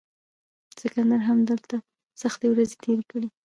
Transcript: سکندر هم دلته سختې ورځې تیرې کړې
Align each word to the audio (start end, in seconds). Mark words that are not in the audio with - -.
سکندر 0.79 1.19
هم 1.27 1.39
دلته 1.49 1.75
سختې 2.21 2.47
ورځې 2.51 2.75
تیرې 2.83 3.03
کړې 3.11 3.27